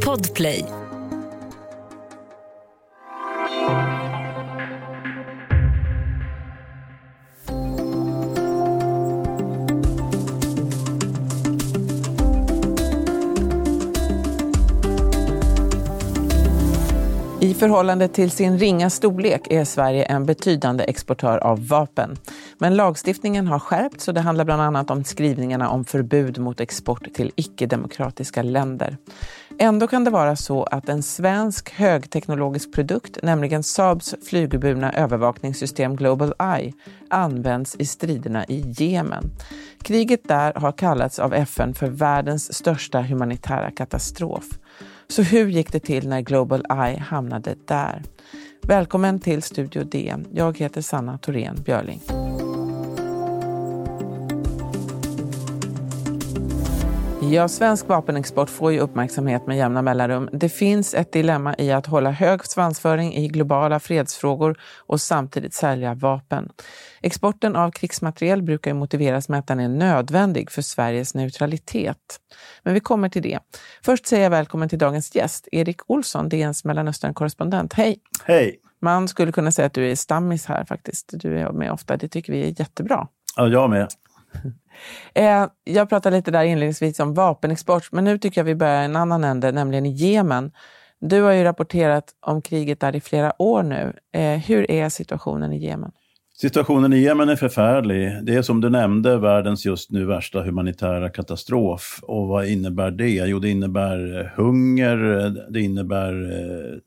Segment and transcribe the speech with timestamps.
[0.00, 0.85] Podplay.
[17.66, 22.16] Förhållande till sin ringa storlek är Sverige en betydande exportör av vapen.
[22.58, 27.14] Men lagstiftningen har skärpts och det handlar bland annat om skrivningarna om förbud mot export
[27.14, 28.96] till icke-demokratiska länder.
[29.58, 36.34] Ändå kan det vara så att en svensk högteknologisk produkt, nämligen Saabs flygburna övervakningssystem Global
[36.38, 36.72] Eye,
[37.10, 39.24] används i striderna i Jemen.
[39.82, 44.44] Kriget där har kallats av FN för världens största humanitära katastrof.
[45.08, 48.02] Så hur gick det till när Global Eye hamnade där?
[48.62, 50.14] Välkommen till Studio D.
[50.32, 52.00] Jag heter Sanna Thorén Björling.
[57.30, 60.28] Ja, svensk vapenexport får ju uppmärksamhet med jämna mellanrum.
[60.32, 65.94] Det finns ett dilemma i att hålla hög svansföring i globala fredsfrågor och samtidigt sälja
[65.94, 66.48] vapen.
[67.02, 72.20] Exporten av krigsmateriel brukar motiveras med att den är nödvändig för Sveriges neutralitet.
[72.62, 73.38] Men vi kommer till det.
[73.84, 77.72] Först säger jag välkommen till dagens gäst, Erik Olsson, DNs Mellanöstern-korrespondent.
[77.72, 77.98] Hej!
[78.24, 78.60] Hej!
[78.80, 81.10] Man skulle kunna säga att du är stammis här faktiskt.
[81.12, 83.08] Du är med ofta, det tycker vi är jättebra.
[83.36, 83.88] Ja, jag med.
[85.14, 88.84] Eh, jag pratade lite där inledningsvis om vapenexport, men nu tycker jag vi börjar i
[88.84, 90.52] en annan ände, nämligen i Jemen.
[91.00, 93.92] Du har ju rapporterat om kriget där i flera år nu.
[94.12, 95.92] Eh, hur är situationen i Jemen?
[96.38, 98.24] Situationen i Jemen är förfärlig.
[98.24, 102.00] Det är som du nämnde världens just nu värsta humanitära katastrof.
[102.02, 103.08] Och vad innebär det?
[103.08, 106.78] Jo, det innebär eh, hunger, eh, det innebär eh,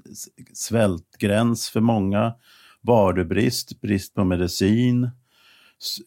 [0.54, 2.34] svältgräns för många,
[2.82, 5.10] varubrist, brist på medicin,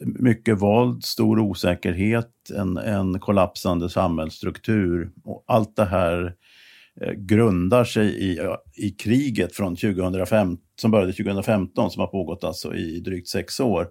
[0.00, 5.12] mycket våld, stor osäkerhet, en, en kollapsande samhällsstruktur.
[5.24, 6.34] Och allt det här
[7.00, 8.40] eh, grundar sig i,
[8.74, 13.88] i kriget från 2005, som började 2015, som har pågått alltså i drygt sex år.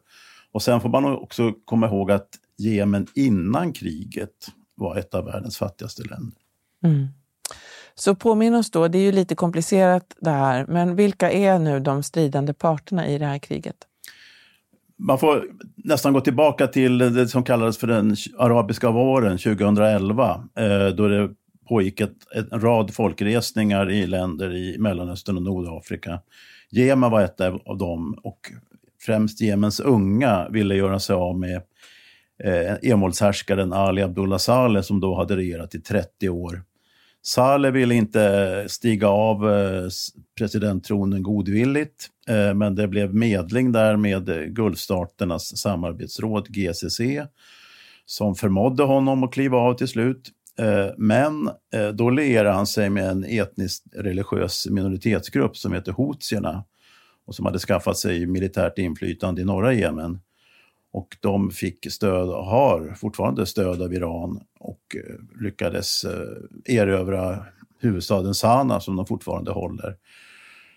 [0.52, 5.58] Och sen får man också komma ihåg att Jemen innan kriget var ett av världens
[5.58, 6.38] fattigaste länder.
[6.84, 7.08] Mm.
[7.96, 11.80] Så påminn oss då, det är ju lite komplicerat det här, men vilka är nu
[11.80, 13.75] de stridande parterna i det här kriget?
[15.01, 15.45] Man får
[15.75, 21.29] nästan gå tillbaka till det som kallades för den arabiska våren 2011, eh, då det
[21.69, 22.16] pågick ett,
[22.51, 26.19] en rad folkresningar i länder i Mellanöstern och Nordafrika.
[26.72, 28.39] Jemen var ett av dem och
[29.06, 31.62] främst Jemens unga ville göra sig av med
[32.44, 36.63] eh, envåldshärskaren Ali Abdullah Saleh som då hade regerat i 30 år.
[37.24, 39.90] Saleh ville inte stiga av eh,
[40.38, 47.00] presidenttronen godvilligt, eh, men det blev medling där med Gulfstaternas samarbetsråd GCC
[48.06, 50.30] som förmådde honom att kliva av till slut.
[50.60, 51.50] Eh, men
[51.94, 56.64] då lierade han sig med en etniskt religiös minoritetsgrupp som heter houthierna
[57.28, 60.20] och som hade skaffat sig militärt inflytande i norra Jemen.
[60.94, 67.46] Och de fick stöd, och har fortfarande stöd av Iran och eh, lyckades eh, erövra
[67.79, 69.96] huvudstaden Sana som de fortfarande håller.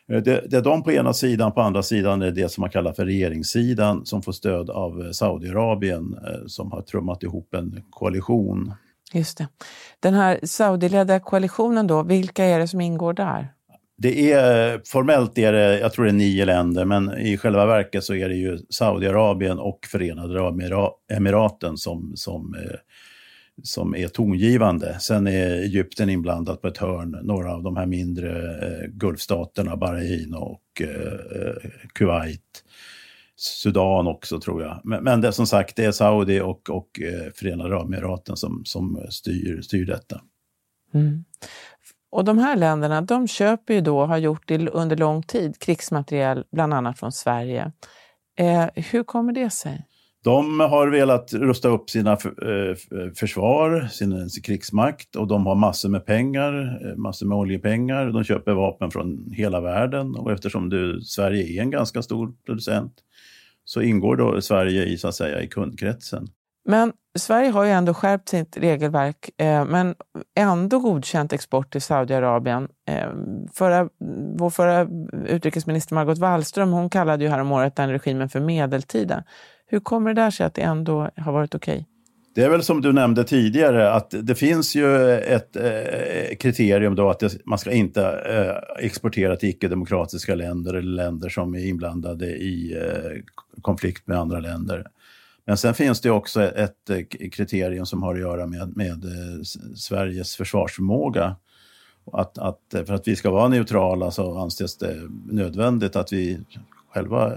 [0.09, 2.71] Eh, det, det är de på ena sidan, på andra sidan är det som man
[2.71, 6.17] kallar för regeringssidan som får stöd av Saudiarabien
[6.47, 8.75] som har trummat ihop en koalition.
[9.13, 9.49] Just det.
[10.01, 13.54] Den här Saudiledda koalitionen då, vilka är det som ingår där?
[13.97, 18.05] Det är, formellt är det, jag tror det är nio länder, men i själva verket
[18.05, 22.77] så är det ju Saudiarabien och Förenade Arabemiraten som, som, eh,
[23.63, 24.97] som är tongivande.
[25.01, 30.35] Sen är Egypten inblandat på ett hörn, några av de här mindre eh, Gulfstaterna, Bahrain
[30.35, 32.65] och eh, Kuwait.
[33.37, 34.81] Sudan också tror jag.
[34.85, 37.01] Men, men det som sagt, det är Saudi och, och
[37.35, 40.21] Förenade Arabemiraten som, som styr, styr detta.
[40.95, 41.25] Mm.
[42.15, 46.45] Och de här länderna, de köper ju då, har gjort det under lång tid, krigsmateriel,
[46.53, 47.73] bland annat från Sverige.
[48.39, 49.87] Eh, hur kommer det sig?
[50.25, 52.77] De har velat rusta upp sina eh,
[53.17, 58.07] försvar, sin, krigsmakt och de har massor med pengar, eh, massor med oljepengar.
[58.07, 62.95] De köper vapen från hela världen och eftersom du, Sverige är en ganska stor producent
[63.65, 66.29] så ingår då Sverige i, så att säga, i kundkretsen.
[66.65, 69.95] Men Sverige har ju ändå skärpt sitt regelverk, eh, men
[70.37, 72.69] ändå godkänt export till Saudiarabien.
[72.89, 73.09] Eh,
[73.53, 73.89] förra,
[74.37, 74.89] vår förra
[75.29, 79.25] utrikesminister Margot Wallström hon kallade ju häromåret den regimen för medeltida.
[79.67, 81.75] Hur kommer det där sig att det ändå har varit okej?
[81.75, 81.85] Okay?
[82.35, 87.11] Det är väl som du nämnde tidigare att det finns ju ett eh, kriterium då
[87.11, 92.27] att det, man ska inte eh, exportera till icke-demokratiska länder eller länder som är inblandade
[92.27, 93.23] i eh,
[93.63, 94.87] konflikt med andra länder.
[95.47, 99.43] Men sen finns det också ett eh, kriterium som har att göra med, med eh,
[99.77, 101.37] Sveriges försvarsförmåga.
[102.13, 104.97] Att, att, eh, för att vi ska vara neutrala så anses det
[105.27, 106.41] nödvändigt att vi
[106.93, 107.33] själva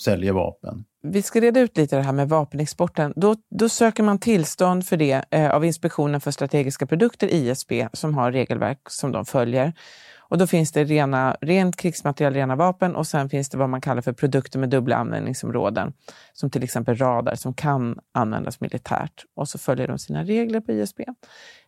[0.00, 0.84] säljer vapen.
[1.02, 3.12] Vi ska reda ut lite det här med vapenexporten.
[3.16, 8.14] Då, då söker man tillstånd för det eh, av Inspektionen för strategiska produkter, ISP, som
[8.14, 9.72] har regelverk som de följer.
[10.18, 13.80] Och då finns det rena, rent krigsmateriel, rena vapen och sen finns det vad man
[13.80, 15.92] kallar för produkter med dubbla användningsområden.
[16.32, 19.24] Som till exempel radar som kan användas militärt.
[19.36, 21.00] Och så följer de sina regler på ISP.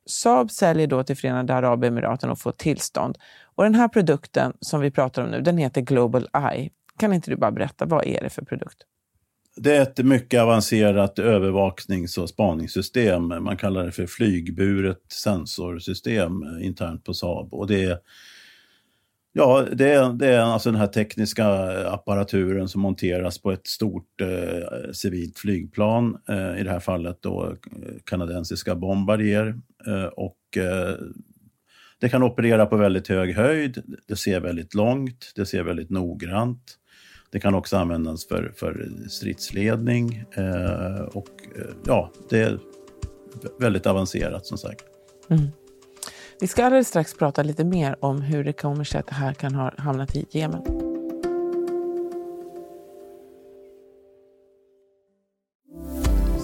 [0.07, 3.19] Saab säljer då till Förenade Arabemiraten och får tillstånd.
[3.55, 6.71] Och den här produkten som vi pratar om nu, den heter Global Eye.
[6.99, 8.87] Kan inte du bara berätta, vad är det för produkt?
[9.57, 13.29] Det är ett mycket avancerat övervaknings och spaningssystem.
[13.29, 17.55] Man kallar det för flygburet sensorsystem eh, internt på Saab.
[17.55, 17.99] Och det är,
[19.33, 23.67] ja, det är, det är alltså den här tekniska eh, apparaturen som monteras på ett
[23.67, 26.19] stort eh, civilt flygplan.
[26.29, 29.61] Eh, I det här fallet då eh, kanadensiska Bombardier.
[29.87, 30.95] Eh, och eh,
[31.99, 36.79] det kan operera på väldigt hög höjd, det ser väldigt långt, det ser väldigt noggrant.
[37.33, 42.59] Det kan också användas för, för stridsledning eh, och eh, ja, det är
[43.61, 44.85] väldigt avancerat som sagt.
[45.29, 45.49] Mm.
[46.41, 49.35] Vi ska alldeles strax prata lite mer om hur det kommer sig att det här
[49.35, 50.63] kan ha hamnat i Jemen.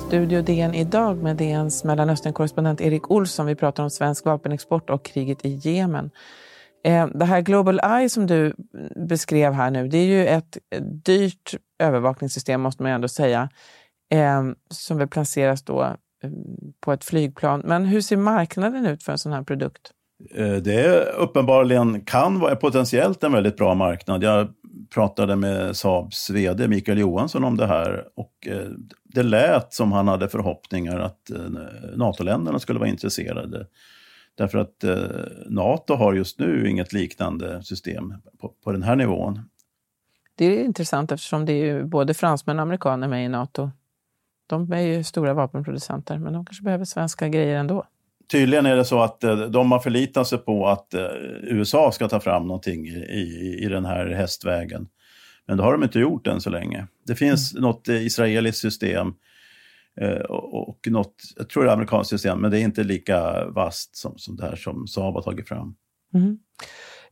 [0.06, 3.46] Studio DN idag med DNs mellanösternkorrespondent Erik Olsson.
[3.46, 6.10] Vi pratar om svensk vapenexport och kriget i Jemen.
[6.84, 8.54] Eh, det här Global Eye som du
[9.08, 10.58] beskrev här nu, det är ju ett
[11.04, 13.48] dyrt övervakningssystem måste man ändå säga,
[14.12, 16.30] eh, som väl placeras då eh,
[16.80, 17.62] på ett flygplan.
[17.64, 19.92] Men hur ser marknaden ut för en sån här produkt?
[20.62, 24.22] Det är uppenbarligen kan vara potentiellt en väldigt bra marknad.
[24.22, 24.48] Jag
[24.94, 28.32] pratade med Saabs VD Mikael Johansson om det här och
[29.04, 31.30] det lät som han hade förhoppningar att
[31.96, 33.66] NATO-länderna skulle vara intresserade.
[34.38, 34.96] Därför att eh,
[35.46, 39.40] NATO har just nu inget liknande system på, på, den här nivån.
[40.34, 43.70] Det är intressant eftersom det är både fransmän och amerikaner med i NATO.
[44.46, 47.84] De är ju stora vapenproducenter, men de kanske behöver svenska grejer ändå.
[48.30, 51.06] Tydligen är det så att eh, de har förlitat sig på att eh,
[51.42, 54.88] USA ska ta fram någonting i, i, den här hästvägen.
[55.46, 56.86] Men det har de inte gjort än så länge.
[57.06, 57.62] Det finns mm.
[57.62, 59.14] något eh, israeliskt system
[60.28, 64.12] och något, jag tror det är amerikanskt system, men det är inte lika vast som,
[64.16, 65.74] som det här som Saab har tagit fram.
[66.14, 66.38] Mm.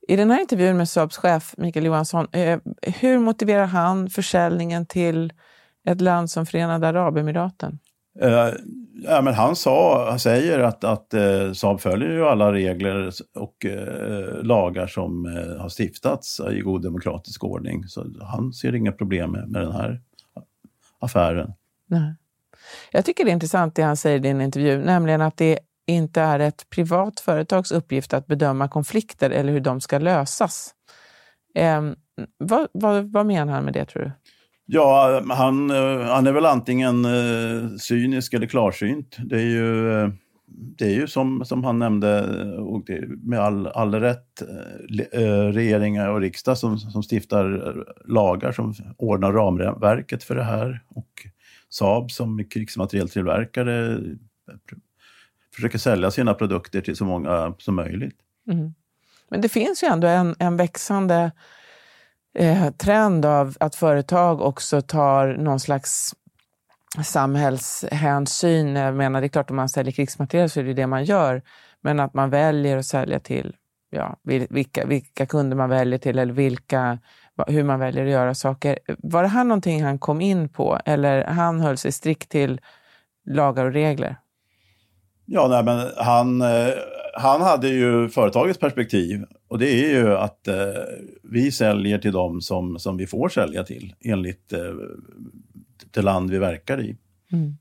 [0.08, 5.32] I den här intervjun med Saabs chef Mikael Johansson, eh, hur motiverar han försäljningen till
[5.88, 7.78] ett land som Förenade Arabemiraten?
[8.22, 8.54] Uh,
[9.04, 13.64] ja, men han, sa, han säger att, att uh, Saab följer ju alla regler och
[13.64, 17.84] uh, lagar som uh, har stiftats i god demokratisk ordning.
[17.84, 20.00] Så han ser inga problem med, med den här
[21.00, 21.52] affären.
[21.86, 22.14] Nej.
[22.90, 26.20] Jag tycker det är intressant det han säger i din intervju, nämligen att det inte
[26.20, 30.74] är ett privat företags uppgift att bedöma konflikter eller hur de ska lösas.
[31.54, 31.82] Eh,
[32.38, 34.12] vad, vad, vad menar han med det tror du?
[34.66, 39.16] Ja, han, eh, han är väl antingen eh, cynisk eller klarsynt.
[39.18, 40.08] Det är ju, eh,
[40.48, 42.22] det är ju som, som han nämnde,
[42.58, 42.90] och
[43.22, 44.42] med all, all rätt,
[45.52, 47.74] regeringar och riksdag som, som stiftar
[48.04, 50.80] lagar som ordnar ramverket för det här.
[50.88, 51.26] Och
[51.78, 54.00] Saab som krigsmaterieltillverkare
[55.54, 58.16] försöker sälja sina produkter till så många som möjligt.
[58.50, 58.74] Mm.
[59.28, 61.32] Men det finns ju ändå en, en växande
[62.38, 66.14] eh, trend av att företag också tar någon slags
[67.04, 68.76] samhällshänsyn.
[68.76, 71.42] Jag menar, det är klart om man säljer krigsmateriel så är det det man gör.
[71.80, 73.56] Men att man väljer att sälja till
[73.90, 76.98] ja, vilka, vilka kunder man väljer till eller vilka
[77.46, 78.78] hur man väljer att göra saker.
[78.98, 82.60] Var det här någonting han kom in på eller han höll sig strikt till
[83.26, 84.16] lagar och regler?
[85.24, 86.74] Ja, nej, men han, eh,
[87.14, 90.54] han hade ju företagets perspektiv och det är ju att eh,
[91.22, 94.74] vi säljer till dem som, som vi får sälja till enligt eh,
[95.90, 96.96] det land vi verkar i.
[97.32, 97.56] Mm.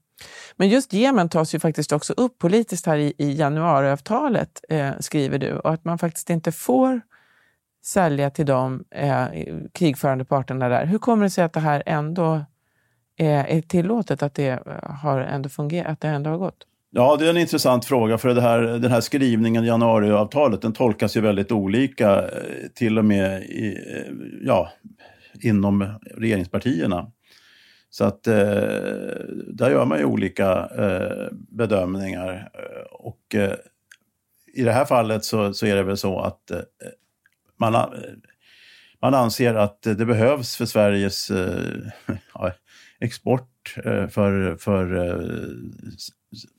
[0.56, 5.38] Men just Jemen tas ju faktiskt också upp politiskt här i, i januariavtalet, eh, skriver
[5.38, 7.02] du, och att man faktiskt inte får
[7.86, 9.26] sälja till de eh,
[9.72, 10.86] krigförande parterna där.
[10.86, 12.46] Hur kommer det sig att det här ändå
[13.18, 16.68] är, är tillåtet, att det eh, har ändå fungerat, att det ändå har gått?
[16.90, 20.74] Ja, det är en intressant fråga för det här, den här skrivningen i januariavtalet den
[20.74, 22.30] tolkas ju väldigt olika eh,
[22.74, 23.78] till och med i,
[24.42, 24.72] ja,
[25.42, 27.12] inom regeringspartierna.
[27.90, 28.36] Så att eh,
[29.48, 32.50] där gör man ju olika eh, bedömningar.
[32.92, 33.54] Och eh,
[34.54, 36.52] i det här fallet så, så, är det väl så att
[37.58, 37.94] man,
[39.02, 41.82] man anser att det behövs för Sveriges, eh,
[43.00, 45.50] export eh, för, för eh,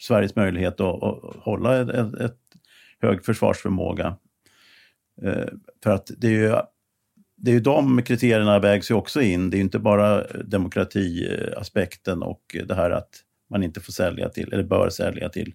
[0.00, 2.38] Sveriges möjlighet att, att hålla ett, ett, ett
[3.00, 4.16] hög försvarsförmåga.
[5.22, 5.48] Eh,
[5.82, 6.54] för att det är ju
[7.36, 9.50] det är ju de kriterierna vägs ju också in.
[9.50, 13.10] Det är inte bara demokratiaspekten och det här att
[13.50, 15.54] man inte får sälja till, eller bör sälja till,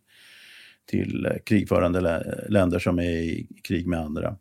[0.85, 4.37] till krigförande länder som är i krig med andra.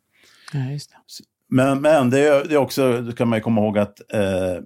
[0.53, 4.63] Ja, men, men det, är, det är också, det kan man komma ihåg att eh,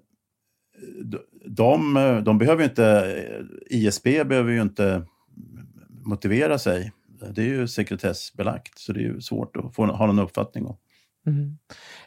[1.47, 3.17] de, de behöver inte,
[3.67, 5.07] ISP behöver ju inte
[6.05, 6.93] motivera sig.
[7.31, 10.77] Det är ju sekretessbelagt, så det är ju svårt att få, ha någon uppfattning om.
[11.27, 11.59] Mm.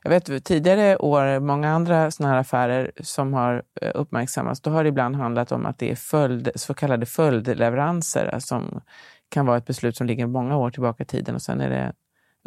[0.03, 4.83] Jag vet tidigare år, många andra sådana här affärer som har eh, uppmärksammats, då har
[4.83, 8.81] det ibland handlat om att det är följd, så kallade följdleveranser som
[9.29, 11.93] kan vara ett beslut som ligger många år tillbaka i tiden och sen är det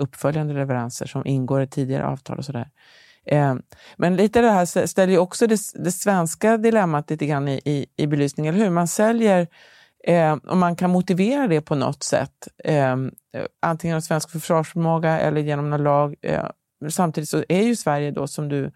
[0.00, 2.70] uppföljande leveranser som ingår i tidigare avtal och sådär.
[3.26, 3.54] Eh,
[3.96, 7.86] men lite det här ställer ju också det, det svenska dilemmat lite grann i, i,
[7.96, 8.70] i belysning, eller hur?
[8.70, 9.48] Man säljer
[10.04, 12.96] Eh, och man kan motivera det på något sätt, eh,
[13.60, 16.14] antingen av svensk försvarsförmåga eller genom någon lag.
[16.22, 16.46] Eh,
[16.88, 18.70] samtidigt så är ju Sverige då, som du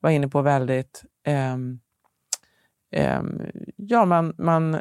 [0.00, 1.04] var inne på, väldigt...
[1.24, 1.80] Ehm,
[2.92, 3.42] ehm,
[3.76, 4.80] ja, man, man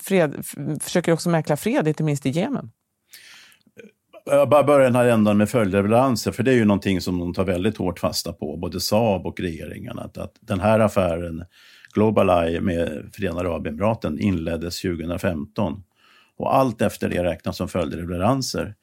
[0.00, 0.46] fred,
[0.80, 2.72] försöker också mäkla fred, inte minst i Jemen.
[4.26, 7.34] Jag bara börjar den här ändan med följdleveranser, för det är ju någonting som de
[7.34, 9.98] tar väldigt hårt fasta på, både Saab och regeringen.
[9.98, 11.44] Att, att den här affären,
[11.94, 15.82] Global Eye med Förenade Arabemiraten, inleddes 2015.
[16.36, 18.74] Och allt efter det räknas som följdleveranser.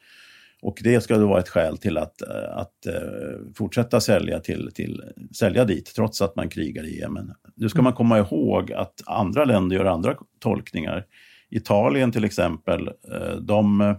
[0.62, 2.22] Och det ska då vara ett skäl till att,
[2.52, 5.04] att eh, fortsätta sälja, till, till,
[5.36, 7.34] sälja dit, trots att man krigar i Jemen.
[7.56, 11.06] Nu ska man komma ihåg att andra länder gör andra tolkningar.
[11.50, 13.96] Italien till exempel, eh, de,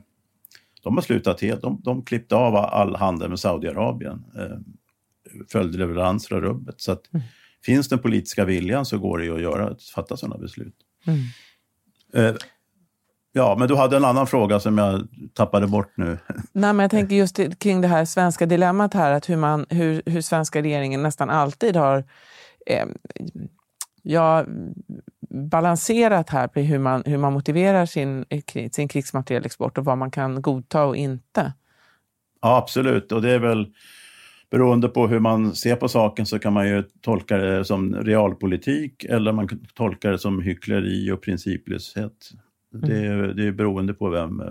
[0.83, 1.62] de har slutat helt.
[1.62, 4.25] De, de klippte av all handel med Saudiarabien.
[4.39, 4.59] Uh,
[5.53, 6.81] följdleveranser och rubbet.
[6.81, 7.27] Så att, mm.
[7.65, 10.75] finns den politiska viljan så går det ju att göra, fatta sådana beslut.
[11.07, 12.37] Mm.
[13.33, 16.19] Ja, men du hade en annan fråga som jag tappade bort nu.
[16.53, 20.03] Nej, men jag tänker just kring det här svenska dilemmat här, att hur, man, hur,
[20.07, 22.05] hur svenska regeringen nästan alltid har
[22.67, 22.87] eh,
[24.02, 24.44] ja,
[25.28, 28.25] balanserat här på hur man, hur man motiverar sin,
[28.73, 31.52] sin krigsmaterielexport och vad man kan godta och inte.
[32.40, 33.12] Ja, absolut.
[33.12, 33.73] Och det är väl
[34.50, 39.04] beroende på hur man ser på saken så kan man ju tolka det som realpolitik
[39.04, 42.30] eller man kan tolka det som hyckleri och principlöshet.
[42.73, 43.37] Det, mm.
[43.37, 44.42] det är beroende på vem,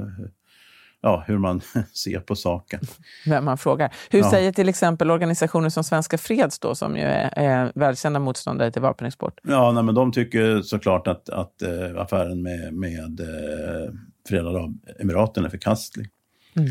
[1.01, 1.61] ja, hur man
[1.93, 2.79] ser på saken.
[3.25, 3.93] Vem man frågar.
[4.09, 4.31] Hur ja.
[4.31, 8.81] säger till exempel organisationer som Svenska Freds då, som ju är, är välkända motståndare till
[8.81, 9.39] vapenexport?
[9.43, 13.93] Ja, nej, men de tycker såklart att, att äh, affären med, med äh,
[14.29, 16.09] Förenade Arabemiraten är förkastlig.
[16.55, 16.69] Mm.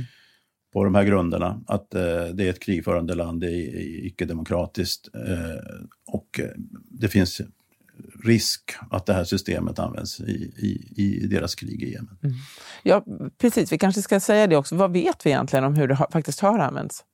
[0.72, 2.02] På de här grunderna, att äh,
[2.34, 5.08] det är ett krigförande land, det är icke-demokratiskt
[6.06, 6.40] och
[6.90, 7.40] det finns
[8.25, 12.19] risk att det här systemet används i, i, i deras krig i Jemen.
[12.23, 12.37] Mm.
[12.83, 13.04] Ja,
[13.40, 13.73] precis.
[13.73, 14.76] Vi kanske ska säga det också.
[14.76, 17.04] Vad vet vi egentligen om hur det har, faktiskt har använts?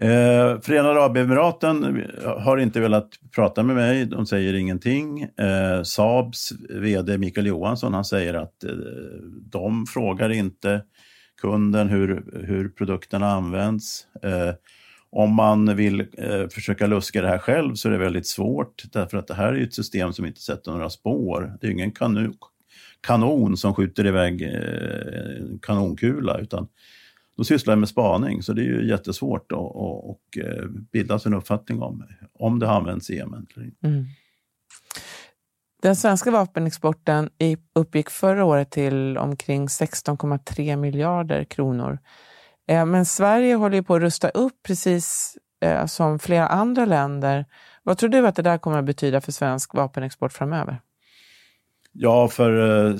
[0.00, 5.22] Eh, Förenade Arabemiraten har inte velat prata med mig, de säger ingenting.
[5.22, 8.70] Eh, Saabs VD Mikael Johansson han säger att eh,
[9.50, 10.82] de frågar inte
[11.40, 14.06] kunden hur, hur produkterna används.
[14.22, 14.54] Eh,
[15.10, 19.18] om man vill eh, försöka luska det här själv så är det väldigt svårt därför
[19.18, 21.58] att det här är ett system som inte sätter några spår.
[21.60, 22.32] Det är ingen kanu
[23.00, 26.68] kanon som skjuter iväg eh, kanonkula utan
[27.36, 31.30] de sysslar med spaning så det är ju jättesvårt att och, eh, och, bilda sig
[31.30, 33.86] en uppfattning om om det har använts i Jemen eller inte.
[33.86, 34.04] Mm.
[35.82, 37.30] Den svenska vapenexporten
[37.74, 41.98] uppgick förra året till omkring 16,3 miljarder kronor.
[42.68, 47.44] Eh, men Sverige håller ju på att rusta upp precis eh, som flera andra länder.
[47.82, 50.80] Vad tror du att det där kommer att betyda för svensk vapenexport framöver?
[51.92, 52.96] Ja, för eh,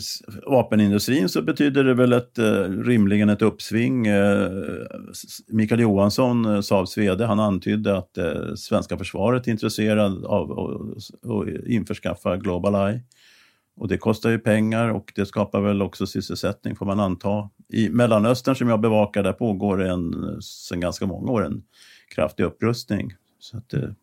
[0.47, 4.07] vapenindustrin så betyder det väl ett, eh, rimligen ett uppsving.
[4.07, 4.51] Eh,
[5.49, 11.67] Mikael Johansson, eh, Saabs VD, han antydde att eh, svenska försvaret är intresserad av att
[11.67, 13.03] införskaffa Global Eye.
[13.77, 17.51] Och det kostar ju pengar och det skapar väl också sysselsättning får man anta.
[17.73, 21.63] I Mellanöstern som jag bevakar, där pågår en, sedan ganska många år en
[22.15, 23.15] kraftig upprustning.
[23.39, 23.95] Så att det,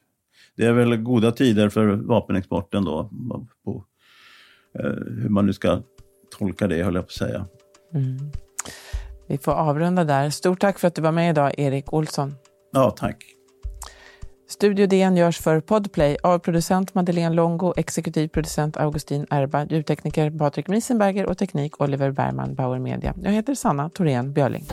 [0.55, 3.09] det är väl goda tider för vapenexporten då,
[3.63, 3.85] på,
[4.79, 4.91] eh,
[5.21, 5.81] hur man nu ska
[6.37, 7.45] tolka det, höll jag på att säga.
[7.93, 8.31] Mm.
[9.27, 10.29] Vi får avrunda där.
[10.29, 12.33] Stort tack för att du var med idag, Erik Olsson.
[12.71, 13.34] Ja, tack.
[14.47, 20.67] Studio DN görs för Podplay av producent Madeleine Longo, exekutiv producent Augustin Erba, ljudtekniker Patrik
[20.67, 23.13] Miesenberger och teknik Oliver Bergman, Bauer Media.
[23.23, 24.65] Jag heter Sanna Thorén Björling.